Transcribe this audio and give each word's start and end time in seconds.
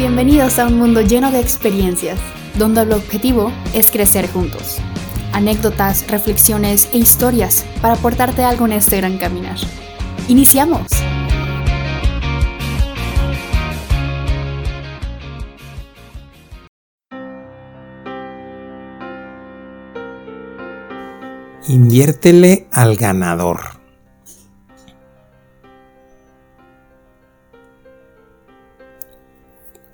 Bienvenidos 0.00 0.58
a 0.58 0.66
un 0.66 0.78
mundo 0.78 1.02
lleno 1.02 1.30
de 1.30 1.40
experiencias, 1.40 2.18
donde 2.56 2.80
el 2.80 2.92
objetivo 2.92 3.52
es 3.74 3.90
crecer 3.90 4.32
juntos. 4.32 4.78
Anécdotas, 5.34 6.10
reflexiones 6.10 6.88
e 6.94 6.96
historias 6.96 7.66
para 7.82 7.96
aportarte 7.96 8.42
algo 8.42 8.64
en 8.64 8.72
este 8.72 8.96
gran 8.96 9.18
caminar. 9.18 9.58
¡Iniciamos! 10.26 10.86
Inviértele 21.68 22.68
al 22.72 22.96
ganador. 22.96 23.79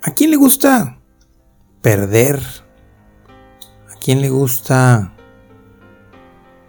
¿A 0.07 0.11
quién 0.11 0.31
le 0.31 0.37
gusta 0.37 1.01
perder? 1.81 2.39
¿A 3.93 3.99
quién 3.99 4.21
le 4.21 4.29
gusta 4.29 5.13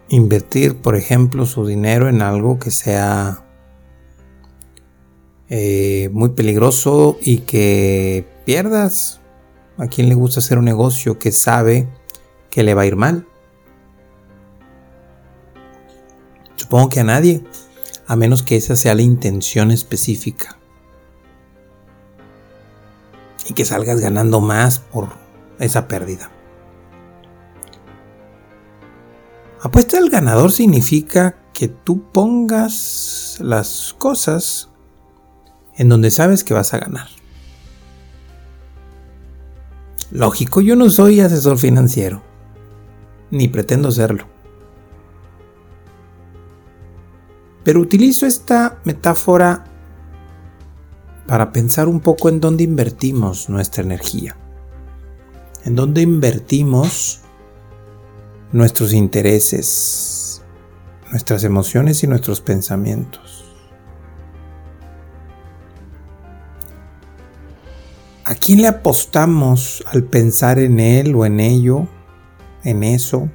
invertir, 0.09 0.81
por 0.81 0.97
ejemplo, 0.97 1.45
su 1.45 1.65
dinero 1.65 2.09
en 2.09 2.21
algo 2.21 2.59
que 2.59 2.69
sea 2.69 3.45
eh, 5.47 6.09
muy 6.11 6.31
peligroso 6.31 7.17
y 7.21 7.37
que 7.37 8.27
pierdas? 8.45 9.21
¿A 9.77 9.87
quién 9.87 10.09
le 10.09 10.15
gusta 10.15 10.41
hacer 10.41 10.57
un 10.57 10.65
negocio 10.65 11.17
que 11.17 11.31
sabe 11.31 11.87
que 12.49 12.63
le 12.63 12.73
va 12.73 12.81
a 12.81 12.87
ir 12.87 12.97
mal? 12.97 13.25
Supongo 16.57 16.89
que 16.89 16.99
a 16.99 17.05
nadie, 17.05 17.41
a 18.05 18.17
menos 18.17 18.43
que 18.43 18.57
esa 18.57 18.75
sea 18.75 18.95
la 18.95 19.01
intención 19.01 19.71
específica. 19.71 20.58
Y 23.49 23.53
que 23.53 23.65
salgas 23.65 23.99
ganando 23.99 24.39
más 24.39 24.79
por 24.79 25.09
esa 25.59 25.89
pérdida. 25.89 26.31
Apuesta 29.61 29.97
al 29.97 30.09
ganador 30.09 30.53
significa 30.53 31.35
que 31.51 31.67
tú 31.67 32.03
pongas 32.13 33.37
las 33.41 33.93
cosas 33.97 34.69
en 35.75 35.89
donde 35.89 36.11
sabes 36.11 36.45
que 36.45 36.53
vas 36.53 36.73
a 36.73 36.79
ganar. 36.79 37.07
Lógico, 40.11 40.61
yo 40.61 40.75
no 40.75 40.89
soy 40.89 41.19
asesor 41.19 41.57
financiero, 41.57 42.21
ni 43.31 43.47
pretendo 43.47 43.91
serlo. 43.91 44.25
Pero 47.63 47.81
utilizo 47.81 48.25
esta 48.25 48.79
metáfora 48.85 49.65
para 51.29 51.51
pensar 51.51 51.87
un 51.87 51.99
poco 51.99 52.27
en 52.27 52.41
dónde 52.41 52.63
invertimos 52.63 53.49
nuestra 53.49 53.83
energía. 53.83 54.35
En 55.63 55.75
dónde 55.75 56.01
invertimos 56.01 57.21
nuestros 58.51 58.93
intereses, 58.93 60.41
nuestras 61.11 61.43
emociones 61.43 62.03
y 62.03 62.07
nuestros 62.07 62.41
pensamientos. 62.41 63.45
¿A 68.25 68.33
quién 68.33 68.63
le 68.63 68.67
apostamos 68.67 69.83
al 69.85 70.05
pensar 70.05 70.57
en 70.57 70.79
él 70.79 71.13
o 71.13 71.27
en 71.27 71.39
ello, 71.39 71.87
en 72.63 72.81
eso? 72.81 73.29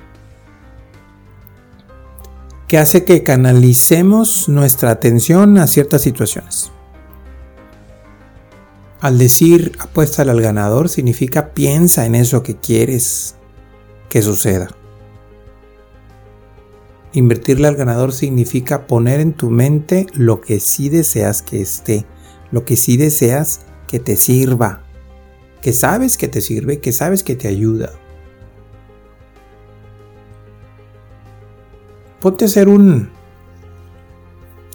que 2.66 2.78
hace 2.78 3.04
que 3.04 3.22
canalicemos 3.22 4.48
nuestra 4.48 4.90
atención 4.90 5.58
a 5.58 5.68
ciertas 5.68 6.02
situaciones. 6.02 6.73
Al 9.04 9.18
decir 9.18 9.72
apuéstale 9.80 10.30
al 10.30 10.40
ganador 10.40 10.88
significa 10.88 11.52
piensa 11.52 12.06
en 12.06 12.14
eso 12.14 12.42
que 12.42 12.56
quieres 12.56 13.36
que 14.08 14.22
suceda. 14.22 14.70
Invertirle 17.12 17.68
al 17.68 17.76
ganador 17.76 18.14
significa 18.14 18.86
poner 18.86 19.20
en 19.20 19.34
tu 19.34 19.50
mente 19.50 20.06
lo 20.14 20.40
que 20.40 20.58
sí 20.58 20.88
deseas 20.88 21.42
que 21.42 21.60
esté, 21.60 22.06
lo 22.50 22.64
que 22.64 22.78
sí 22.78 22.96
deseas 22.96 23.66
que 23.86 23.98
te 23.98 24.16
sirva, 24.16 24.82
que 25.60 25.74
sabes 25.74 26.16
que 26.16 26.28
te 26.28 26.40
sirve, 26.40 26.80
que 26.80 26.92
sabes 26.92 27.22
que 27.22 27.36
te 27.36 27.46
ayuda. 27.48 27.92
ponte 32.20 32.46
a 32.46 32.48
hacer 32.48 32.68
un 32.68 33.10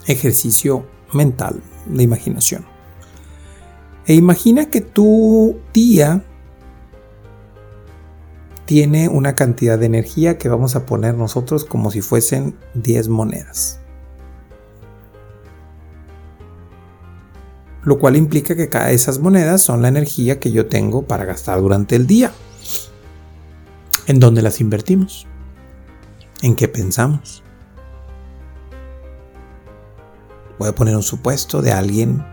ejercicio 0.05 0.85
mental 1.13 1.63
de 1.87 2.03
imaginación. 2.03 2.68
E 4.09 4.15
imagina 4.15 4.65
que 4.71 4.81
tu 4.81 5.59
día 5.71 6.25
tiene 8.65 9.07
una 9.07 9.35
cantidad 9.35 9.77
de 9.77 9.85
energía 9.85 10.39
que 10.39 10.49
vamos 10.49 10.75
a 10.75 10.87
poner 10.87 11.13
nosotros 11.13 11.63
como 11.63 11.91
si 11.91 12.01
fuesen 12.01 12.55
10 12.73 13.09
monedas. 13.09 13.79
Lo 17.83 17.99
cual 17.99 18.15
implica 18.15 18.55
que 18.55 18.67
cada 18.67 18.87
de 18.87 18.95
esas 18.95 19.19
monedas 19.19 19.61
son 19.61 19.83
la 19.83 19.89
energía 19.89 20.39
que 20.39 20.51
yo 20.51 20.65
tengo 20.65 21.03
para 21.03 21.25
gastar 21.25 21.61
durante 21.61 21.95
el 21.95 22.07
día. 22.07 22.31
¿En 24.07 24.19
dónde 24.19 24.41
las 24.41 24.59
invertimos? 24.59 25.27
en 26.41 26.55
qué 26.55 26.67
pensamos. 26.67 27.43
Voy 30.57 30.69
a 30.69 30.75
poner 30.75 30.95
un 30.95 31.03
supuesto 31.03 31.61
de 31.61 31.71
alguien. 31.71 32.25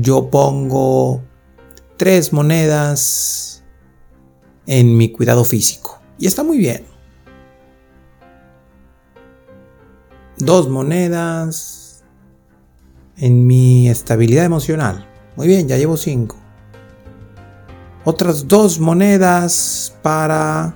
Yo 0.00 0.30
pongo 0.30 1.22
tres 1.96 2.32
monedas 2.32 3.64
en 4.66 4.96
mi 4.96 5.10
cuidado 5.10 5.44
físico. 5.44 6.00
Y 6.18 6.26
está 6.26 6.42
muy 6.42 6.58
bien. 6.58 6.84
Dos 10.38 10.68
monedas 10.68 12.04
en 13.16 13.46
mi 13.46 13.88
estabilidad 13.88 14.44
emocional. 14.44 15.08
Muy 15.36 15.48
bien, 15.48 15.68
ya 15.68 15.76
llevo 15.76 15.96
cinco 15.96 16.36
otras 18.08 18.48
dos 18.48 18.80
monedas 18.80 19.94
para 20.02 20.74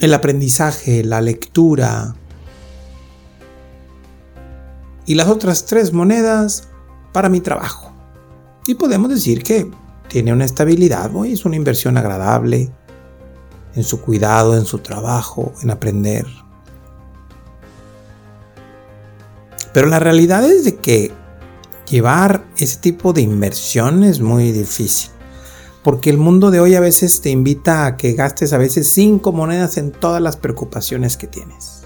el 0.00 0.14
aprendizaje, 0.14 1.04
la 1.04 1.20
lectura. 1.20 2.14
Y 5.04 5.16
las 5.16 5.28
otras 5.28 5.66
tres 5.66 5.92
monedas 5.92 6.67
para 7.18 7.28
mi 7.28 7.40
trabajo. 7.40 7.90
Y 8.68 8.76
podemos 8.76 9.10
decir 9.10 9.42
que 9.42 9.68
tiene 10.06 10.32
una 10.32 10.44
estabilidad, 10.44 11.10
es 11.26 11.44
una 11.44 11.56
inversión 11.56 11.96
agradable 11.96 12.70
en 13.74 13.82
su 13.82 14.00
cuidado, 14.00 14.56
en 14.56 14.64
su 14.64 14.78
trabajo, 14.78 15.52
en 15.60 15.72
aprender. 15.72 16.28
Pero 19.72 19.88
la 19.88 19.98
realidad 19.98 20.48
es 20.48 20.64
de 20.64 20.76
que 20.76 21.10
llevar 21.90 22.44
ese 22.56 22.76
tipo 22.76 23.12
de 23.12 23.22
inversión 23.22 24.04
es 24.04 24.20
muy 24.20 24.52
difícil 24.52 25.10
porque 25.82 26.10
el 26.10 26.18
mundo 26.18 26.52
de 26.52 26.60
hoy 26.60 26.76
a 26.76 26.80
veces 26.80 27.20
te 27.20 27.30
invita 27.30 27.84
a 27.84 27.96
que 27.96 28.12
gastes 28.12 28.52
a 28.52 28.58
veces 28.58 28.92
cinco 28.92 29.32
monedas 29.32 29.76
en 29.76 29.90
todas 29.90 30.22
las 30.22 30.36
preocupaciones 30.36 31.16
que 31.16 31.26
tienes. 31.26 31.82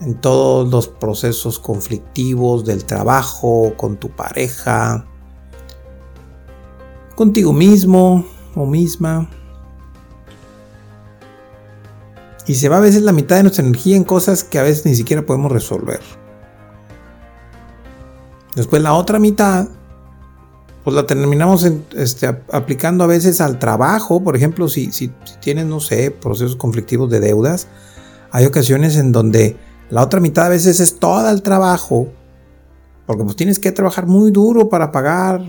En 0.00 0.20
todos 0.20 0.70
los 0.70 0.88
procesos 0.88 1.58
conflictivos 1.58 2.64
del 2.64 2.84
trabajo, 2.84 3.74
con 3.76 3.96
tu 3.96 4.08
pareja, 4.10 5.06
contigo 7.14 7.52
mismo 7.52 8.24
o 8.54 8.64
misma. 8.64 9.28
Y 12.46 12.54
se 12.54 12.68
va 12.68 12.78
a 12.78 12.80
veces 12.80 13.02
la 13.02 13.12
mitad 13.12 13.36
de 13.36 13.42
nuestra 13.42 13.64
energía 13.64 13.96
en 13.96 14.04
cosas 14.04 14.42
que 14.42 14.58
a 14.58 14.62
veces 14.62 14.86
ni 14.86 14.94
siquiera 14.94 15.26
podemos 15.26 15.52
resolver. 15.52 16.00
Después 18.56 18.82
la 18.82 18.94
otra 18.94 19.18
mitad 19.18 19.68
pues 20.84 20.96
la 20.96 21.06
terminamos 21.06 21.70
este, 21.94 22.26
aplicando 22.50 23.04
a 23.04 23.06
veces 23.06 23.40
al 23.40 23.58
trabajo. 23.58 24.22
Por 24.24 24.36
ejemplo, 24.36 24.68
si, 24.68 24.90
si, 24.92 25.08
tienes, 25.40 25.66
no 25.66 25.80
sé, 25.80 26.10
procesos 26.10 26.56
conflictivos 26.56 27.10
de 27.10 27.20
deudas, 27.20 27.68
hay 28.30 28.46
ocasiones 28.46 28.96
en 28.96 29.12
donde 29.12 29.56
la 29.90 30.02
otra 30.02 30.20
mitad 30.20 30.46
a 30.46 30.50
veces 30.50 30.80
es 30.80 30.98
todo 30.98 31.28
el 31.28 31.42
trabajo, 31.42 32.08
porque 33.06 33.24
pues 33.24 33.36
tienes 33.36 33.58
que 33.58 33.72
trabajar 33.72 34.06
muy 34.06 34.30
duro 34.30 34.68
para 34.68 34.92
pagar 34.92 35.42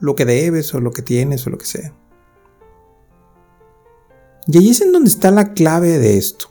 lo 0.00 0.14
que 0.14 0.24
debes 0.24 0.74
o 0.74 0.80
lo 0.80 0.90
que 0.90 1.02
tienes 1.02 1.46
o 1.46 1.50
lo 1.50 1.58
que 1.58 1.66
sea. 1.66 1.94
Y 4.46 4.58
ahí 4.58 4.70
es 4.70 4.80
en 4.80 4.92
donde 4.92 5.10
está 5.10 5.30
la 5.30 5.52
clave 5.52 5.98
de 5.98 6.16
esto. 6.16 6.46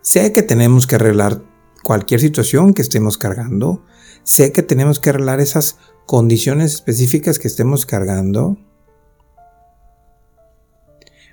Sé 0.00 0.32
que 0.32 0.42
tenemos 0.42 0.86
que 0.86 0.96
arreglar 0.96 1.42
cualquier 1.84 2.20
situación 2.20 2.74
que 2.74 2.82
estemos 2.82 3.18
cargando, 3.18 3.82
Sé 4.24 4.52
que 4.52 4.62
tenemos 4.62 5.00
que 5.00 5.10
arreglar 5.10 5.40
esas 5.40 5.78
condiciones 6.06 6.74
específicas 6.74 7.38
que 7.38 7.48
estemos 7.48 7.86
cargando. 7.86 8.56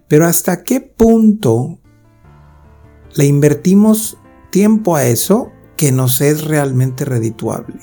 Pero 0.07 0.25
hasta 0.25 0.63
qué 0.63 0.81
punto 0.81 1.79
le 3.19 3.25
invertimos 3.25 4.17
tiempo 4.49 4.95
a 4.95 5.03
eso 5.03 5.51
que 5.75 5.91
nos 5.91 6.21
es 6.21 6.45
realmente 6.45 7.03
redituable? 7.03 7.81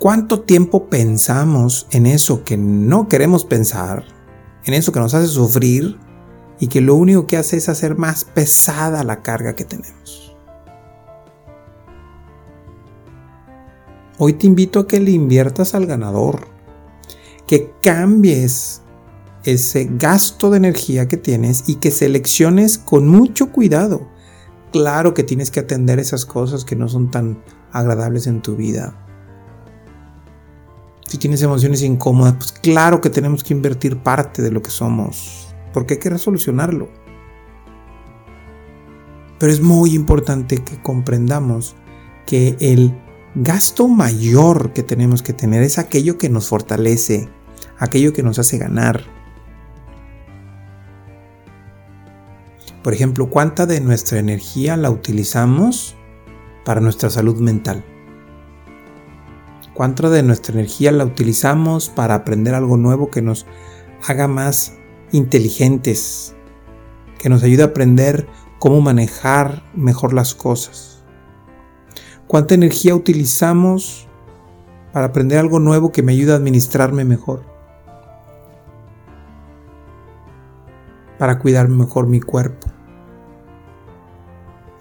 ¿Cuánto 0.00 0.40
tiempo 0.40 0.88
pensamos 0.88 1.86
en 1.92 2.06
eso 2.06 2.42
que 2.42 2.56
no 2.56 3.06
queremos 3.06 3.44
pensar, 3.44 4.04
en 4.64 4.74
eso 4.74 4.90
que 4.90 4.98
nos 4.98 5.14
hace 5.14 5.28
sufrir 5.28 5.96
y 6.58 6.66
que 6.66 6.80
lo 6.80 6.96
único 6.96 7.28
que 7.28 7.36
hace 7.36 7.56
es 7.56 7.68
hacer 7.68 7.96
más 7.96 8.24
pesada 8.24 9.04
la 9.04 9.22
carga 9.22 9.54
que 9.54 9.64
tenemos? 9.64 10.36
Hoy 14.18 14.32
te 14.32 14.48
invito 14.48 14.80
a 14.80 14.88
que 14.88 14.98
le 14.98 15.12
inviertas 15.12 15.76
al 15.76 15.86
ganador, 15.86 16.48
que 17.46 17.72
cambies 17.80 18.81
ese 19.44 19.88
gasto 19.90 20.50
de 20.50 20.58
energía 20.58 21.08
que 21.08 21.16
tienes 21.16 21.68
y 21.68 21.76
que 21.76 21.90
selecciones 21.90 22.78
con 22.78 23.08
mucho 23.08 23.50
cuidado. 23.50 24.08
Claro 24.72 25.14
que 25.14 25.22
tienes 25.22 25.50
que 25.50 25.60
atender 25.60 25.98
esas 25.98 26.24
cosas 26.24 26.64
que 26.64 26.76
no 26.76 26.88
son 26.88 27.10
tan 27.10 27.42
agradables 27.72 28.26
en 28.26 28.40
tu 28.40 28.56
vida. 28.56 28.98
Si 31.06 31.18
tienes 31.18 31.42
emociones 31.42 31.82
incómodas, 31.82 32.34
pues 32.34 32.52
claro 32.52 33.00
que 33.00 33.10
tenemos 33.10 33.44
que 33.44 33.52
invertir 33.52 33.98
parte 33.98 34.40
de 34.40 34.50
lo 34.50 34.62
que 34.62 34.70
somos, 34.70 35.54
porque 35.74 35.94
hay 35.94 36.00
que 36.00 36.10
resolucionarlo. 36.10 36.88
Pero 39.38 39.52
es 39.52 39.60
muy 39.60 39.94
importante 39.94 40.58
que 40.58 40.80
comprendamos 40.80 41.74
que 42.26 42.56
el 42.60 42.96
gasto 43.34 43.88
mayor 43.88 44.72
que 44.72 44.82
tenemos 44.82 45.22
que 45.22 45.32
tener 45.32 45.62
es 45.62 45.78
aquello 45.78 46.16
que 46.16 46.28
nos 46.28 46.48
fortalece, 46.48 47.28
aquello 47.78 48.12
que 48.12 48.22
nos 48.22 48.38
hace 48.38 48.56
ganar. 48.56 49.04
Por 52.82 52.92
ejemplo, 52.94 53.30
¿cuánta 53.30 53.64
de 53.64 53.80
nuestra 53.80 54.18
energía 54.18 54.76
la 54.76 54.90
utilizamos 54.90 55.94
para 56.64 56.80
nuestra 56.80 57.10
salud 57.10 57.40
mental? 57.40 57.84
¿Cuánta 59.72 60.10
de 60.10 60.24
nuestra 60.24 60.54
energía 60.54 60.90
la 60.90 61.04
utilizamos 61.04 61.88
para 61.90 62.16
aprender 62.16 62.54
algo 62.54 62.76
nuevo 62.76 63.08
que 63.08 63.22
nos 63.22 63.46
haga 64.06 64.26
más 64.26 64.74
inteligentes, 65.12 66.34
que 67.18 67.28
nos 67.28 67.44
ayude 67.44 67.62
a 67.62 67.66
aprender 67.66 68.26
cómo 68.58 68.80
manejar 68.80 69.62
mejor 69.74 70.12
las 70.12 70.34
cosas? 70.34 71.04
¿Cuánta 72.26 72.54
energía 72.54 72.96
utilizamos 72.96 74.08
para 74.92 75.06
aprender 75.06 75.38
algo 75.38 75.60
nuevo 75.60 75.92
que 75.92 76.02
me 76.02 76.12
ayude 76.12 76.32
a 76.32 76.36
administrarme 76.36 77.04
mejor? 77.04 77.44
Para 81.16 81.38
cuidar 81.38 81.68
mejor 81.68 82.08
mi 82.08 82.20
cuerpo. 82.20 82.71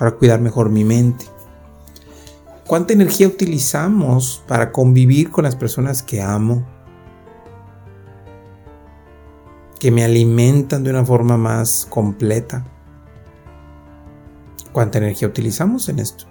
Para 0.01 0.13
cuidar 0.13 0.41
mejor 0.41 0.71
mi 0.71 0.83
mente. 0.83 1.25
¿Cuánta 2.65 2.91
energía 2.91 3.27
utilizamos 3.27 4.43
para 4.47 4.71
convivir 4.71 5.29
con 5.29 5.43
las 5.43 5.55
personas 5.55 6.01
que 6.01 6.23
amo? 6.23 6.65
Que 9.79 9.91
me 9.91 10.03
alimentan 10.03 10.83
de 10.83 10.89
una 10.89 11.05
forma 11.05 11.37
más 11.37 11.85
completa. 11.87 12.65
¿Cuánta 14.71 14.97
energía 14.97 15.27
utilizamos 15.27 15.87
en 15.87 15.99
esto? 15.99 16.25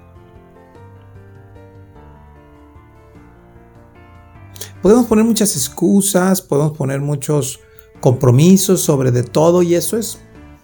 Podemos 4.82 5.06
poner 5.06 5.24
muchas 5.24 5.54
excusas, 5.54 6.42
podemos 6.42 6.76
poner 6.76 7.00
muchos 7.00 7.60
compromisos 8.00 8.80
sobre 8.80 9.12
de 9.12 9.22
todo 9.22 9.62
y 9.62 9.76
eso 9.76 9.96
es 9.96 10.18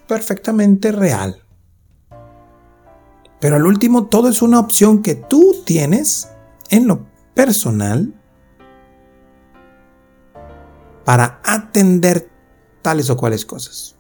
perfectamente 0.08 0.90
real. 0.90 1.45
Pero 3.46 3.54
al 3.54 3.66
último 3.66 4.06
todo 4.06 4.28
es 4.28 4.42
una 4.42 4.58
opción 4.58 5.04
que 5.04 5.14
tú 5.14 5.62
tienes 5.64 6.30
en 6.68 6.88
lo 6.88 7.06
personal 7.32 8.12
para 11.04 11.40
atender 11.44 12.28
tales 12.82 13.08
o 13.08 13.16
cuales 13.16 13.46
cosas. 13.46 13.94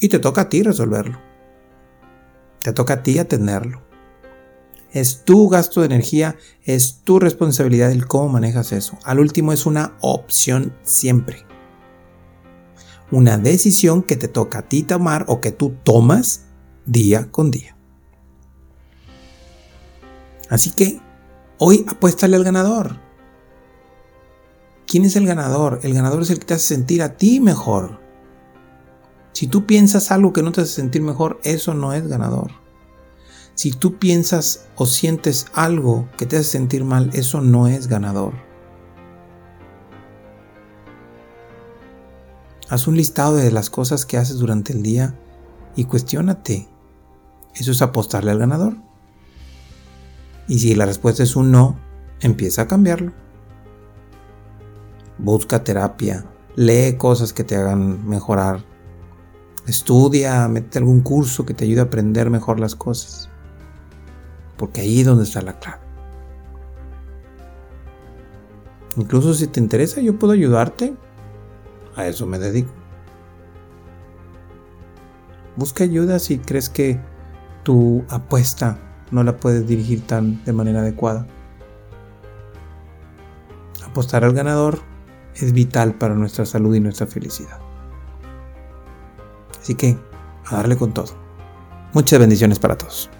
Y 0.00 0.10
te 0.10 0.18
toca 0.18 0.42
a 0.42 0.48
ti 0.50 0.62
resolverlo. 0.62 1.18
Te 2.60 2.74
toca 2.74 2.92
a 2.92 3.02
ti 3.02 3.18
atenderlo. 3.18 3.80
Es 4.92 5.24
tu 5.24 5.48
gasto 5.48 5.80
de 5.80 5.86
energía, 5.86 6.36
es 6.62 7.00
tu 7.04 7.18
responsabilidad 7.18 7.90
el 7.90 8.06
cómo 8.06 8.28
manejas 8.28 8.70
eso. 8.72 8.98
Al 9.04 9.18
último 9.18 9.54
es 9.54 9.64
una 9.64 9.96
opción 10.02 10.76
siempre. 10.82 11.46
Una 13.10 13.38
decisión 13.38 14.02
que 14.02 14.16
te 14.16 14.28
toca 14.28 14.58
a 14.58 14.68
ti 14.68 14.82
tomar 14.82 15.24
o 15.26 15.40
que 15.40 15.52
tú 15.52 15.74
tomas 15.84 16.44
día 16.84 17.30
con 17.30 17.50
día. 17.50 17.75
Así 20.48 20.70
que 20.70 21.00
hoy 21.58 21.84
apuéstale 21.88 22.36
al 22.36 22.44
ganador. 22.44 23.00
¿Quién 24.86 25.04
es 25.04 25.16
el 25.16 25.26
ganador? 25.26 25.80
El 25.82 25.94
ganador 25.94 26.22
es 26.22 26.30
el 26.30 26.38
que 26.38 26.46
te 26.46 26.54
hace 26.54 26.74
sentir 26.74 27.02
a 27.02 27.16
ti 27.16 27.40
mejor. 27.40 28.00
Si 29.32 29.48
tú 29.48 29.66
piensas 29.66 30.12
algo 30.12 30.32
que 30.32 30.42
no 30.42 30.52
te 30.52 30.62
hace 30.62 30.72
sentir 30.72 31.02
mejor, 31.02 31.40
eso 31.42 31.74
no 31.74 31.92
es 31.92 32.06
ganador. 32.06 32.52
Si 33.54 33.70
tú 33.70 33.98
piensas 33.98 34.68
o 34.76 34.86
sientes 34.86 35.46
algo 35.54 36.08
que 36.16 36.26
te 36.26 36.36
hace 36.36 36.50
sentir 36.50 36.84
mal, 36.84 37.10
eso 37.14 37.40
no 37.40 37.66
es 37.66 37.88
ganador. 37.88 38.34
Haz 42.68 42.86
un 42.86 42.96
listado 42.96 43.36
de 43.36 43.50
las 43.52 43.70
cosas 43.70 44.06
que 44.06 44.16
haces 44.16 44.38
durante 44.38 44.72
el 44.72 44.82
día 44.82 45.18
y 45.76 45.84
cuestiónate. 45.84 46.68
¿Eso 47.54 47.72
es 47.72 47.82
apostarle 47.82 48.30
al 48.30 48.38
ganador? 48.38 48.85
Y 50.48 50.58
si 50.58 50.74
la 50.74 50.86
respuesta 50.86 51.22
es 51.22 51.36
un 51.36 51.50
no, 51.50 51.78
empieza 52.20 52.62
a 52.62 52.68
cambiarlo. 52.68 53.12
Busca 55.18 55.64
terapia, 55.64 56.24
lee 56.54 56.96
cosas 56.96 57.32
que 57.32 57.44
te 57.44 57.56
hagan 57.56 58.08
mejorar. 58.08 58.64
Estudia, 59.66 60.46
mete 60.48 60.78
algún 60.78 61.00
curso 61.00 61.44
que 61.44 61.54
te 61.54 61.64
ayude 61.64 61.80
a 61.80 61.84
aprender 61.84 62.30
mejor 62.30 62.60
las 62.60 62.76
cosas 62.76 63.30
porque 64.56 64.80
ahí 64.80 65.00
es 65.00 65.06
donde 65.06 65.24
está 65.24 65.42
la 65.42 65.58
clave. 65.58 65.80
Incluso 68.96 69.34
si 69.34 69.46
te 69.46 69.60
interesa, 69.60 70.00
yo 70.00 70.18
puedo 70.18 70.32
ayudarte. 70.32 70.94
A 71.96 72.06
eso 72.06 72.26
me 72.26 72.38
dedico. 72.38 72.70
Busca 75.56 75.84
ayuda 75.84 76.18
si 76.18 76.38
crees 76.38 76.68
que 76.68 77.00
tu 77.62 78.04
apuesta 78.08 78.78
no 79.10 79.22
la 79.22 79.36
puedes 79.36 79.66
dirigir 79.66 80.06
tan 80.06 80.44
de 80.44 80.52
manera 80.52 80.80
adecuada. 80.80 81.26
Apostar 83.84 84.24
al 84.24 84.32
ganador 84.32 84.80
es 85.34 85.52
vital 85.52 85.94
para 85.94 86.14
nuestra 86.14 86.46
salud 86.46 86.74
y 86.74 86.80
nuestra 86.80 87.06
felicidad. 87.06 87.58
Así 89.60 89.74
que, 89.74 89.96
a 90.46 90.56
darle 90.56 90.76
con 90.76 90.92
todo. 90.92 91.14
Muchas 91.92 92.18
bendiciones 92.18 92.58
para 92.58 92.76
todos. 92.76 93.10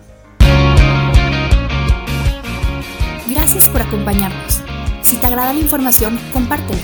Gracias 3.28 3.68
por 3.68 3.82
acompañarnos. 3.82 4.62
Si 5.02 5.16
te 5.16 5.26
agrada 5.26 5.52
la 5.52 5.60
información, 5.60 6.18
compártela. 6.32 6.80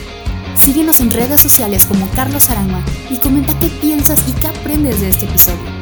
Síguenos 0.54 1.00
en 1.00 1.10
redes 1.10 1.40
sociales 1.40 1.84
como 1.86 2.08
Carlos 2.10 2.48
Arama 2.50 2.84
y 3.10 3.16
comenta 3.18 3.58
qué 3.58 3.68
piensas 3.80 4.22
y 4.28 4.32
qué 4.32 4.48
aprendes 4.48 5.00
de 5.00 5.08
este 5.10 5.24
episodio. 5.24 5.81